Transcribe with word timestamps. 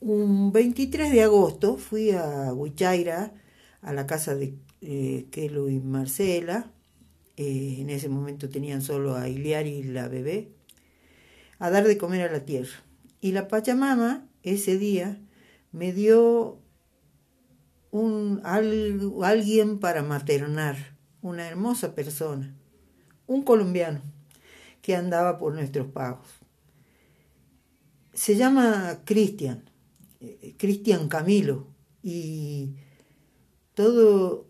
un 0.00 0.52
23 0.52 1.12
de 1.12 1.22
agosto 1.22 1.76
fui 1.76 2.10
a 2.10 2.52
Huichaira, 2.52 3.34
a 3.82 3.92
la 3.92 4.06
casa 4.06 4.34
de 4.34 4.54
eh, 4.80 5.28
y 5.32 5.80
Marcela. 5.80 6.70
Eh, 7.36 7.76
en 7.78 7.90
ese 7.90 8.08
momento 8.08 8.48
tenían 8.48 8.82
solo 8.82 9.14
a 9.14 9.28
Iliari 9.28 9.70
y 9.70 9.82
la 9.84 10.08
bebé, 10.08 10.52
a 11.58 11.70
dar 11.70 11.86
de 11.86 11.96
comer 11.98 12.28
a 12.28 12.32
la 12.32 12.44
tierra. 12.44 12.82
Y 13.20 13.32
la 13.32 13.48
Pachamama 13.48 14.26
ese 14.42 14.78
día 14.78 15.18
me 15.72 15.92
dio 15.92 16.58
un, 17.90 18.40
alguien 18.44 19.78
para 19.78 20.02
maternar, 20.02 20.96
una 21.22 21.46
hermosa 21.46 21.94
persona, 21.94 22.54
un 23.26 23.42
colombiano 23.42 24.00
que 24.82 24.96
andaba 24.96 25.38
por 25.38 25.54
nuestros 25.54 25.88
pagos. 25.88 26.26
Se 28.12 28.36
llama 28.36 29.00
Cristian, 29.04 29.69
Cristian 30.58 31.08
Camilo, 31.08 31.66
y 32.02 32.74
todo, 33.74 34.46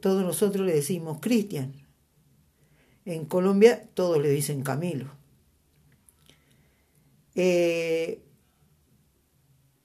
todos 0.00 0.22
nosotros 0.22 0.66
le 0.66 0.74
decimos 0.74 1.18
Cristian. 1.20 1.74
En 3.04 3.24
Colombia 3.24 3.88
todos 3.94 4.20
le 4.20 4.30
dicen 4.30 4.62
Camilo. 4.62 5.10
Eh, 7.34 8.22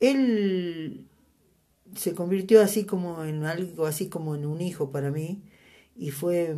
él 0.00 1.08
se 1.96 2.14
convirtió 2.14 2.62
así 2.62 2.84
como 2.84 3.24
en 3.24 3.44
algo 3.44 3.86
así 3.86 4.08
como 4.08 4.34
en 4.34 4.46
un 4.46 4.60
hijo 4.60 4.90
para 4.90 5.10
mí 5.10 5.42
y 5.96 6.10
fue 6.10 6.56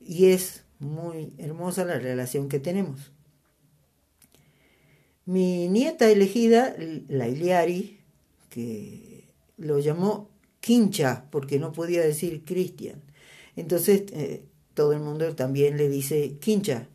y 0.00 0.26
es 0.26 0.64
muy 0.78 1.32
hermosa 1.38 1.84
la 1.84 1.98
relación 1.98 2.48
que 2.48 2.60
tenemos. 2.60 3.12
Mi 5.26 5.68
nieta 5.68 6.10
elegida, 6.10 6.76
la 7.08 7.28
Iliari, 7.28 8.00
que 8.50 9.24
lo 9.56 9.78
llamó 9.78 10.30
Quincha 10.60 11.26
porque 11.30 11.58
no 11.58 11.72
podía 11.72 12.02
decir 12.02 12.44
Cristian. 12.44 13.02
Entonces 13.56 14.04
eh, 14.12 14.44
todo 14.74 14.92
el 14.92 15.00
mundo 15.00 15.34
también 15.34 15.76
le 15.76 15.88
dice 15.88 16.36
Quincha. 16.40 16.88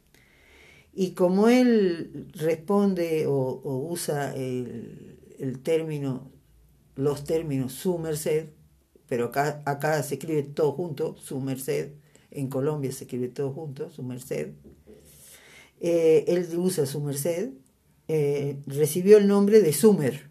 Y 0.93 1.11
como 1.11 1.49
él 1.49 2.27
responde 2.33 3.25
o, 3.27 3.61
usa 3.89 4.35
el, 4.35 5.59
término 5.63 6.31
los 6.95 7.23
términos 7.23 7.71
su 7.71 7.97
merced, 7.97 8.47
pero 9.07 9.25
acá, 9.25 9.61
acá 9.65 10.03
se 10.03 10.15
escribe 10.15 10.43
todo 10.43 10.73
junto, 10.73 11.15
su 11.15 11.39
merced, 11.39 11.93
en 12.31 12.47
Colombia 12.47 12.91
se 12.91 13.05
escribe 13.05 13.29
todo 13.29 13.51
junto, 13.51 13.89
su 13.89 14.03
merced. 14.03 14.51
Eh, 15.79 16.25
él 16.27 16.47
usa 16.57 16.85
su 16.85 16.99
merced, 16.99 17.51
eh, 18.09 18.57
recibió 18.65 19.19
el 19.19 19.27
nombre 19.27 19.61
de 19.61 19.71
Sumer, 19.71 20.29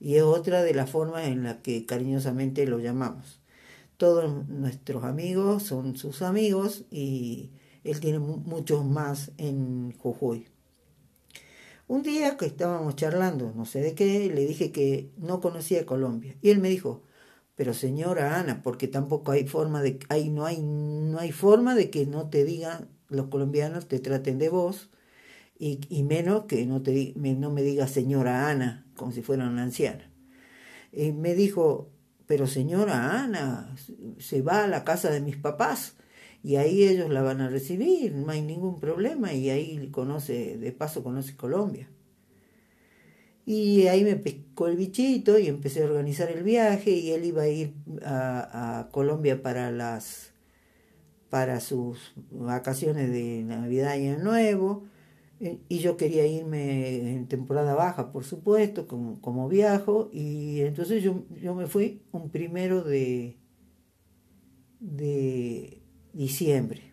y 0.00 0.16
es 0.16 0.22
otra 0.24 0.64
de 0.64 0.74
las 0.74 0.90
formas 0.90 1.28
en 1.28 1.44
las 1.44 1.58
que 1.58 1.86
cariñosamente 1.86 2.66
lo 2.66 2.80
llamamos. 2.80 3.40
Todos 3.96 4.48
nuestros 4.48 5.04
amigos 5.04 5.62
son 5.62 5.96
sus 5.96 6.22
amigos 6.22 6.84
y 6.90 7.52
él 7.84 8.00
tiene 8.00 8.18
muchos 8.18 8.84
más 8.84 9.30
en 9.38 9.92
Jujuy. 9.96 10.48
Un 11.86 12.02
día 12.02 12.36
que 12.36 12.46
estábamos 12.46 12.96
charlando, 12.96 13.52
no 13.54 13.64
sé 13.64 13.80
de 13.80 13.94
qué, 13.94 14.28
le 14.34 14.44
dije 14.44 14.72
que 14.72 15.08
no 15.16 15.40
conocía 15.40 15.86
Colombia. 15.86 16.34
Y 16.42 16.50
él 16.50 16.58
me 16.58 16.68
dijo, 16.68 17.02
pero 17.54 17.74
señora 17.74 18.40
Ana, 18.40 18.60
porque 18.64 18.88
tampoco 18.88 19.30
hay 19.30 19.46
forma 19.46 19.82
de, 19.82 20.00
hay, 20.08 20.30
no, 20.30 20.46
hay, 20.46 20.60
no 20.60 21.20
hay 21.20 21.30
forma 21.30 21.76
de 21.76 21.90
que 21.90 22.06
no 22.06 22.28
te 22.28 22.44
digan, 22.44 22.88
los 23.08 23.28
colombianos 23.28 23.86
te 23.86 24.00
traten 24.00 24.38
de 24.38 24.48
vos, 24.48 24.90
y, 25.58 25.80
y 25.88 26.02
menos 26.02 26.44
que 26.44 26.66
no, 26.66 26.82
te, 26.82 27.12
no 27.16 27.50
me 27.50 27.62
diga 27.62 27.86
señora 27.86 28.50
Ana, 28.50 28.86
como 28.96 29.12
si 29.12 29.22
fuera 29.22 29.48
una 29.48 29.62
anciana. 29.62 30.10
Y 30.92 31.12
me 31.12 31.34
dijo, 31.34 31.90
pero 32.26 32.46
señora 32.46 33.22
Ana, 33.22 33.74
se 34.18 34.42
va 34.42 34.64
a 34.64 34.68
la 34.68 34.84
casa 34.84 35.10
de 35.10 35.20
mis 35.20 35.36
papás 35.36 35.96
y 36.42 36.56
ahí 36.56 36.84
ellos 36.84 37.10
la 37.10 37.22
van 37.22 37.40
a 37.40 37.48
recibir, 37.48 38.14
no 38.14 38.30
hay 38.30 38.42
ningún 38.42 38.78
problema 38.78 39.32
y 39.32 39.50
ahí 39.50 39.88
conoce, 39.90 40.58
de 40.58 40.72
paso 40.72 41.02
conoce 41.02 41.36
Colombia. 41.36 41.88
Y 43.46 43.86
ahí 43.88 44.04
me 44.04 44.16
pescó 44.16 44.68
el 44.68 44.76
bichito 44.76 45.38
y 45.38 45.48
empecé 45.48 45.82
a 45.82 45.86
organizar 45.86 46.30
el 46.30 46.42
viaje 46.42 46.90
y 46.90 47.12
él 47.12 47.24
iba 47.24 47.42
a 47.42 47.48
ir 47.48 47.74
a, 48.04 48.88
Colombia 48.90 49.42
para 49.42 49.70
las 49.70 50.32
para 51.28 51.60
sus 51.60 52.12
vacaciones 52.30 53.10
de 53.10 53.42
Navidad 53.42 53.96
y 53.96 54.08
Año 54.08 54.18
Nuevo 54.22 54.84
y 55.68 55.78
yo 55.78 55.96
quería 55.96 56.26
irme 56.26 57.12
en 57.12 57.28
temporada 57.28 57.74
baja, 57.74 58.12
por 58.12 58.24
supuesto, 58.24 58.86
como, 58.86 59.20
como 59.20 59.48
viajo 59.48 60.08
y 60.12 60.60
entonces 60.62 61.02
yo, 61.02 61.24
yo 61.40 61.54
me 61.54 61.66
fui 61.66 62.02
un 62.12 62.30
primero 62.30 62.82
de 62.82 63.36
de 64.84 65.82
diciembre. 66.12 66.92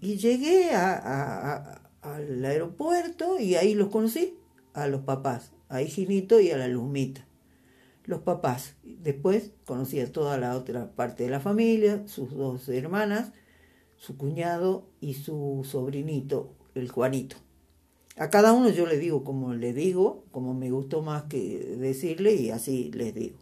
Y 0.00 0.16
llegué 0.16 0.70
a, 0.74 1.82
al 2.02 2.44
aeropuerto 2.44 3.40
y 3.40 3.56
ahí 3.56 3.74
los 3.74 3.88
conocí, 3.88 4.38
a 4.72 4.86
los 4.86 5.02
papás, 5.02 5.52
a 5.68 5.82
Higinito 5.82 6.40
y 6.40 6.50
a 6.50 6.58
la 6.58 6.68
Luzmita. 6.68 7.26
Los 8.04 8.20
papás. 8.20 8.76
Después 8.84 9.52
conocí 9.64 9.98
a 9.98 10.12
toda 10.12 10.38
la 10.38 10.56
otra 10.56 10.92
parte 10.94 11.24
de 11.24 11.30
la 11.30 11.40
familia, 11.40 12.06
sus 12.06 12.30
dos 12.30 12.68
hermanas, 12.68 13.32
su 13.96 14.16
cuñado 14.16 14.86
y 15.00 15.14
su 15.14 15.66
sobrinito, 15.68 16.52
el 16.74 16.90
Juanito. 16.90 17.36
A 18.16 18.30
cada 18.30 18.52
uno 18.52 18.70
yo 18.70 18.86
le 18.86 18.98
digo 18.98 19.24
como 19.24 19.54
le 19.54 19.72
digo, 19.72 20.24
como 20.32 20.54
me 20.54 20.70
gustó 20.70 21.02
más 21.02 21.24
que 21.24 21.76
decirle 21.78 22.34
y 22.34 22.50
así 22.50 22.90
les 22.94 23.14
digo. 23.14 23.36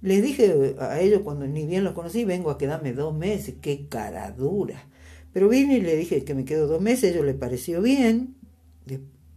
Les 0.00 0.22
dije 0.22 0.76
a 0.78 1.00
ellos 1.00 1.22
cuando 1.22 1.46
ni 1.46 1.66
bien 1.66 1.84
los 1.84 1.94
conocí, 1.94 2.24
vengo 2.24 2.50
a 2.50 2.58
quedarme 2.58 2.92
dos 2.92 3.14
meses, 3.14 3.56
qué 3.60 3.86
cara 3.88 4.30
dura. 4.30 4.88
Pero 5.32 5.48
vine 5.48 5.78
y 5.78 5.80
le 5.80 5.96
dije 5.96 6.24
que 6.24 6.34
me 6.34 6.44
quedo 6.44 6.66
dos 6.66 6.80
meses, 6.80 7.04
a 7.04 7.14
ellos 7.14 7.26
les 7.26 7.34
pareció 7.34 7.82
bien, 7.82 8.36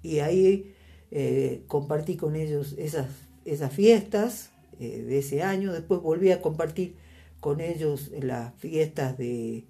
y 0.04 0.20
ahí 0.20 0.74
eh, 1.12 1.64
compartí 1.68 2.16
con 2.16 2.36
ellos 2.36 2.76
esas, 2.78 3.08
esas 3.46 3.74
fiestas 3.74 4.52
eh, 4.80 5.02
de 5.02 5.20
ese 5.20 5.44
año, 5.44 5.74
después 5.74 6.02
volví 6.02 6.32
a 6.32 6.42
compartir 6.42 6.96
con 7.40 7.60
ellos 7.60 8.12
las 8.22 8.54
fiestas 8.56 9.18
de 9.18 9.66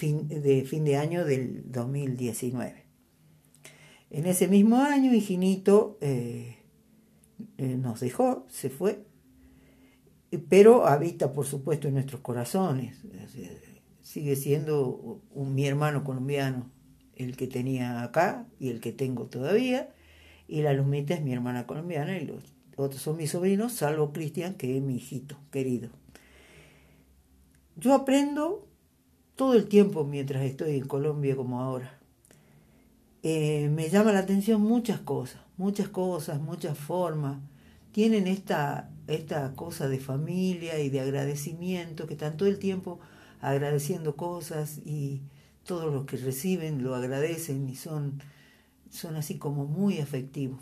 de, 0.00 0.64
fin 0.64 0.84
de 0.84 0.96
año 0.96 1.24
del 1.24 1.70
2019. 1.70 2.84
En 4.10 4.26
ese 4.26 4.48
mismo 4.48 4.76
año, 4.76 5.14
Higinito 5.14 5.98
eh, 6.00 6.58
nos 7.58 8.00
dejó, 8.00 8.46
se 8.48 8.70
fue, 8.70 9.04
pero 10.48 10.86
habita 10.86 11.32
por 11.32 11.46
supuesto 11.46 11.88
en 11.88 11.94
nuestros 11.94 12.20
corazones. 12.20 12.96
Sigue 14.02 14.36
siendo 14.36 15.22
mi 15.34 15.66
hermano 15.66 16.02
colombiano, 16.02 16.70
el 17.14 17.36
que 17.36 17.46
tenía 17.46 18.02
acá 18.02 18.48
y 18.58 18.70
el 18.70 18.80
que 18.80 18.92
tengo 18.92 19.26
todavía, 19.26 19.94
y 20.48 20.62
la 20.62 20.72
Lumita 20.72 21.14
es 21.14 21.22
mi 21.22 21.32
hermana 21.32 21.66
colombiana 21.66 22.18
y 22.18 22.26
los 22.26 22.42
otros 22.76 23.02
son 23.02 23.16
mis 23.16 23.30
sobrinos, 23.30 23.74
salvo 23.74 24.12
Cristian, 24.12 24.54
que 24.54 24.76
es 24.76 24.82
mi 24.82 24.96
hijito 24.96 25.36
querido. 25.50 25.90
Yo 27.76 27.94
aprendo 27.94 28.69
todo 29.40 29.54
el 29.54 29.68
tiempo 29.68 30.04
mientras 30.04 30.42
estoy 30.42 30.76
en 30.76 30.86
Colombia 30.86 31.34
como 31.34 31.62
ahora. 31.62 31.98
Eh, 33.22 33.70
me 33.70 33.88
llama 33.88 34.12
la 34.12 34.18
atención 34.18 34.60
muchas 34.60 35.00
cosas, 35.00 35.40
muchas 35.56 35.88
cosas, 35.88 36.42
muchas 36.42 36.76
formas. 36.76 37.38
Tienen 37.90 38.26
esta 38.26 38.90
esta 39.06 39.54
cosa 39.54 39.88
de 39.88 39.98
familia 39.98 40.78
y 40.78 40.90
de 40.90 41.00
agradecimiento, 41.00 42.06
que 42.06 42.12
están 42.12 42.36
todo 42.36 42.50
el 42.50 42.58
tiempo 42.58 43.00
agradeciendo 43.40 44.14
cosas 44.14 44.82
y 44.84 45.22
todos 45.64 45.90
los 45.90 46.04
que 46.04 46.18
reciben 46.18 46.82
lo 46.82 46.94
agradecen 46.94 47.66
y 47.70 47.76
son, 47.76 48.22
son 48.90 49.16
así 49.16 49.38
como 49.38 49.64
muy 49.64 50.00
afectivos. 50.00 50.60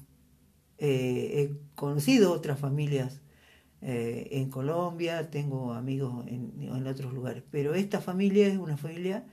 Eh, 0.78 1.32
he 1.34 1.74
conocido 1.74 2.32
otras 2.32 2.60
familias 2.60 3.22
eh, 3.82 4.28
en 4.32 4.50
Colombia, 4.50 5.30
tengo 5.30 5.72
amigos 5.72 6.26
en, 6.26 6.86
otros 6.86 7.12
lugares, 7.12 7.42
pero 7.50 7.74
esta 7.74 8.00
familia 8.00 8.46
es 8.46 8.56
una 8.56 8.76
familia 8.76 9.24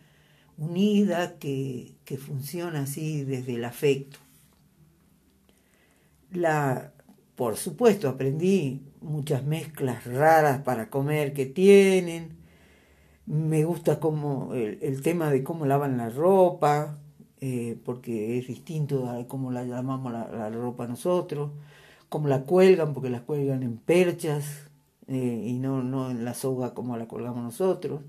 unida 0.58 1.38
que, 1.38 1.96
que 2.06 2.18
funciona 2.18 2.82
así 2.82 3.24
desde 3.24 3.56
el 3.56 3.66
afecto. 3.66 4.20
La, 6.32 6.94
por 7.36 7.58
supuesto, 7.58 8.10
aprendí 8.10 8.82
muchas 9.02 9.46
mezclas 9.46 10.06
raras 10.06 10.62
para 10.62 10.90
comer 10.90 11.34
que 11.34 11.46
tienen. 11.46 12.38
Me 13.26 13.64
gusta 13.66 14.00
como 14.00 14.54
el, 14.54 15.02
tema 15.02 15.30
de 15.30 15.44
cómo 15.44 15.66
lavan 15.66 15.98
la 15.98 16.10
ropa, 16.10 16.98
eh, 17.42 17.78
porque 17.84 18.38
es 18.38 18.48
distinto 18.48 19.10
a 19.10 19.28
cómo 19.28 19.52
la 19.52 19.64
llamamos 19.64 20.12
la, 20.14 20.50
ropa 20.50 20.88
nosotros, 20.88 21.52
cómo 22.10 22.28
la 22.28 22.44
cuelgan, 22.44 22.94
porque 22.94 23.10
la 23.10 23.24
cuelgan 23.24 23.64
en 23.64 23.78
perchas 23.78 24.70
eh, 25.08 25.44
y 25.48 25.60
no, 25.60 25.84
no 25.84 26.12
en 26.12 26.26
la 26.26 26.34
soga 26.34 26.74
como 26.74 26.98
la 26.98 27.08
colgamos 27.08 27.44
nosotros. 27.44 28.02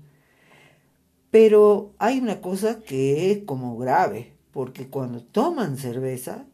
Pero 1.31 1.93
hay 1.97 2.19
una 2.19 2.41
cosa 2.41 2.81
que 2.81 3.31
es 3.31 3.43
como 3.43 3.77
grave, 3.77 4.33
porque 4.51 4.87
cuando 4.87 5.21
toman 5.21 5.77
cerveza, 5.77 6.45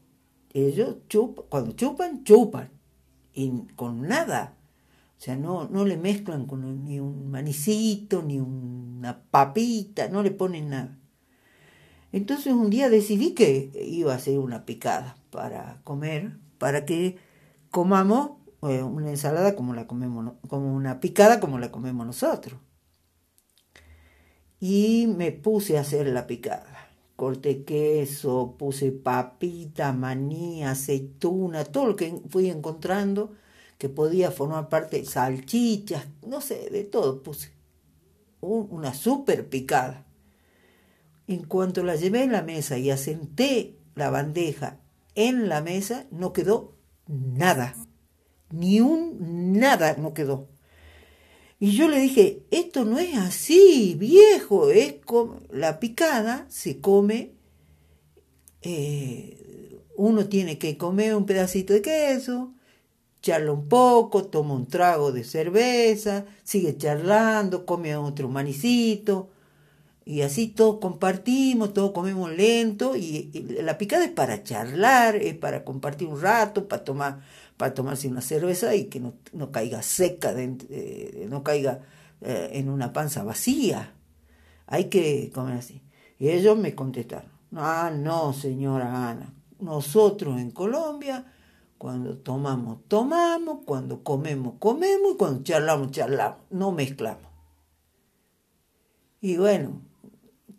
ellos 0.53 0.97
chupan, 1.09 1.45
cuando 1.49 1.71
chupan, 1.73 2.23
chupan, 2.23 2.69
y 3.33 3.51
con 3.75 4.01
nada. 4.07 4.55
O 5.17 5.21
sea, 5.21 5.35
no, 5.35 5.69
no 5.69 5.85
le 5.85 5.97
mezclan 5.97 6.47
ni 6.83 6.99
un 6.99 7.31
manicito, 7.31 8.23
ni 8.23 8.39
una 8.39 9.23
papita, 9.31 10.09
no 10.09 10.21
le 10.21 10.31
ponen 10.31 10.69
nada. 10.69 10.97
Entonces 12.11 12.53
un 12.53 12.69
día 12.69 12.89
decidí 12.89 13.33
que 13.33 13.71
iba 13.87 14.13
a 14.13 14.17
hacer 14.17 14.37
una 14.37 14.65
picada 14.65 15.17
para 15.31 15.81
comer, 15.83 16.37
para 16.57 16.85
que 16.85 17.17
comamos 17.73 18.33
eh, 18.61 18.83
una 18.83 19.09
ensalada 19.09 19.55
como 19.55 19.73
la 19.73 19.87
comemos, 19.87 20.35
como 20.47 20.73
una 20.73 20.99
picada 20.99 21.39
como 21.39 21.57
la 21.57 21.71
comemos 21.71 22.05
nosotros. 22.05 22.59
Y 24.59 25.07
me 25.17 25.31
puse 25.31 25.77
a 25.77 25.81
hacer 25.81 26.07
la 26.07 26.27
picada 26.27 26.83
corté 27.15 27.63
queso, 27.63 28.55
puse 28.57 28.91
papita, 28.91 29.93
maní, 29.93 30.63
aceituna, 30.63 31.63
todo 31.63 31.87
lo 31.87 31.95
que 31.95 32.21
fui 32.29 32.49
encontrando 32.49 33.33
que 33.77 33.89
podía 33.89 34.29
formar 34.31 34.69
parte, 34.69 35.05
salchichas, 35.05 36.05
no 36.25 36.41
sé, 36.41 36.69
de 36.69 36.83
todo 36.83 37.23
puse. 37.23 37.51
Una 38.41 38.93
súper 38.93 39.47
picada. 39.47 40.05
En 41.27 41.43
cuanto 41.45 41.83
la 41.83 41.95
llevé 41.95 42.23
en 42.23 42.33
la 42.33 42.41
mesa 42.41 42.77
y 42.77 42.91
asenté 42.91 43.77
la 43.95 44.09
bandeja 44.09 44.79
en 45.15 45.47
la 45.47 45.61
mesa, 45.61 46.05
no 46.11 46.33
quedó 46.33 46.72
nada. 47.07 47.75
Ni 48.51 48.81
un 48.81 49.53
nada 49.53 49.95
no 49.97 50.13
quedó. 50.13 50.47
Y 51.59 51.71
yo 51.71 51.87
le 51.87 51.99
dije, 51.99 52.43
esto 52.51 52.83
no 52.83 52.99
es 52.99 53.17
así, 53.17 53.95
viejo, 53.97 54.69
es 54.69 54.95
como 55.05 55.39
la 55.49 55.79
picada 55.79 56.45
se 56.49 56.81
come, 56.81 57.35
eh, 58.61 59.79
uno 59.95 60.27
tiene 60.27 60.57
que 60.57 60.77
comer 60.77 61.15
un 61.15 61.25
pedacito 61.25 61.71
de 61.73 61.81
queso, 61.81 62.53
charla 63.21 63.53
un 63.53 63.69
poco, 63.69 64.25
toma 64.25 64.55
un 64.55 64.67
trago 64.67 65.13
de 65.13 65.23
cerveza, 65.23 66.25
sigue 66.43 66.75
charlando, 66.75 67.65
come 67.65 67.95
otro 67.95 68.27
manicito, 68.27 69.29
y 70.05 70.21
así 70.21 70.47
todos 70.47 70.79
compartimos, 70.79 71.73
todos 71.73 71.91
comemos 71.91 72.31
lento, 72.31 72.95
y 72.95 73.31
la 73.61 73.77
picada 73.77 74.05
es 74.05 74.11
para 74.11 74.43
charlar, 74.43 75.15
es 75.15 75.35
para 75.35 75.63
compartir 75.63 76.07
un 76.07 76.21
rato, 76.21 76.67
para 76.67 76.83
tomar 76.83 77.21
para 77.57 77.73
tomarse 77.73 78.07
una 78.07 78.21
cerveza 78.21 78.75
y 78.75 78.85
que 78.85 78.99
no, 78.99 79.51
caiga 79.51 79.81
seca, 79.83 80.33
eh, 80.35 81.27
no 81.29 81.43
caiga 81.43 81.81
eh, 82.21 82.51
en 82.53 82.69
una 82.69 82.93
panza 82.93 83.23
vacía. 83.23 83.93
Hay 84.67 84.85
que 84.85 85.31
comer 85.33 85.57
así. 85.57 85.81
Y 86.19 86.29
ellos 86.29 86.57
me 86.57 86.73
contestaron, 86.75 87.31
ah, 87.55 87.91
no, 87.93 88.33
señora 88.33 89.09
Ana, 89.09 89.33
nosotros 89.59 90.39
en 90.39 90.51
Colombia, 90.51 91.31
cuando 91.77 92.17
tomamos, 92.17 92.79
tomamos, 92.87 93.59
cuando 93.65 94.03
comemos, 94.03 94.55
comemos 94.59 95.13
y 95.13 95.17
cuando 95.17 95.43
charlamos, 95.43 95.91
charlamos, 95.91 96.39
no 96.49 96.71
mezclamos. 96.71 97.29
Y 99.19 99.37
bueno, 99.37 99.81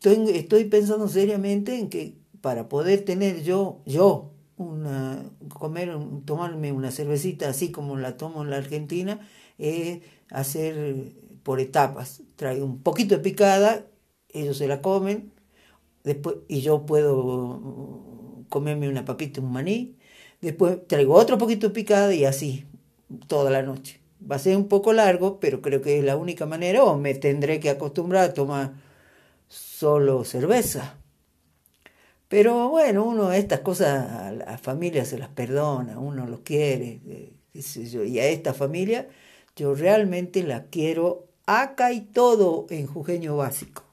estoy, 0.05 0.37
estoy 0.37 0.65
pensando 0.65 1.09
seriamente 1.09 1.79
en 1.79 1.89
que 1.89 2.17
para 2.41 2.69
poder 2.69 3.05
tener 3.05 3.43
yo, 3.43 3.81
yo, 3.87 4.33
una, 4.57 5.31
comer, 5.49 5.97
tomarme 6.25 6.73
una 6.73 6.91
cervecita 6.91 7.49
así 7.49 7.71
como 7.71 7.97
la 7.97 8.17
tomo 8.17 8.43
en 8.43 8.51
la 8.51 8.57
Argentina, 8.57 9.27
es 9.59 10.01
hacer 10.31 11.13
por 11.43 11.61
etapas. 11.61 12.23
Traigo 12.37 12.67
un 12.67 12.83
poquito 12.83 13.17
de 13.17 13.23
picada, 13.23 13.87
ellos 14.29 14.59
se 14.59 14.69
la 14.69 14.83
comen, 14.83 15.33
después, 16.05 16.37
y 16.49 16.61
yo 16.61 16.85
puedo 16.87 18.45
comerme 18.51 18.89
una 18.89 19.05
papita, 19.05 19.41
un 19.41 19.53
maní, 19.53 19.97
después 20.41 20.87
traigo 20.87 21.15
otro 21.15 21.39
poquito 21.39 21.69
de 21.69 21.75
picada 21.75 22.15
y 22.15 22.25
así, 22.25 22.67
toda 23.27 23.51
la 23.51 23.63
noche. 23.63 24.01
Va 24.31 24.37
a 24.37 24.39
ser 24.39 24.57
un 24.57 24.69
poco 24.69 24.93
largo, 24.93 25.41
pero 25.41 25.61
creo 25.61 25.83
que 25.83 25.99
es 25.99 26.05
la 26.05 26.17
única 26.17 26.47
manera, 26.47 26.85
o 26.85 26.99
me 26.99 27.15
tendré 27.15 27.61
que 27.61 27.71
acostumbrar 27.71 28.31
a 28.31 28.35
tomar 28.35 28.84
solo 29.49 30.25
cerveza. 30.25 30.99
Pero 32.29 32.69
bueno, 32.69 33.05
uno 33.05 33.33
estas 33.33 33.61
cosas 33.61 34.11
a 34.11 34.33
la 34.33 34.59
familia 34.59 35.05
se 35.05 35.19
las 35.19 35.29
perdona, 35.29 35.99
uno 35.99 36.27
los 36.27 36.41
quiere, 36.41 37.01
eh, 37.07 37.33
y 37.55 38.19
a 38.19 38.27
esta 38.27 38.53
familia 38.53 39.09
yo 39.57 39.75
realmente 39.75 40.43
la 40.43 40.65
quiero 40.65 41.29
acá 41.47 41.93
y 41.93 42.01
todo 42.01 42.67
en 42.71 42.87
jujeño 42.87 43.37
básico. 43.37 43.85